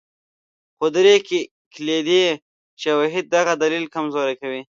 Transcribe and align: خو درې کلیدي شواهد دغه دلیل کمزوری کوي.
خو 0.77 0.85
درې 0.95 1.15
کلیدي 1.73 2.23
شواهد 2.81 3.25
دغه 3.35 3.53
دلیل 3.63 3.85
کمزوری 3.95 4.35
کوي. 4.41 4.59